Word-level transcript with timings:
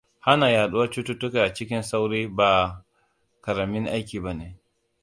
Hana 0.19 0.47
yaduwar 0.49 0.91
cutuka 0.91 1.53
cikin 1.53 1.81
sauri 1.81 2.27
ba 2.27 2.85
ƙaramin 3.41 3.85
aiki 3.87 4.19
bane. 4.23 4.57